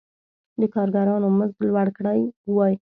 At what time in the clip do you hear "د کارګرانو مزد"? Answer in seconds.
0.59-1.57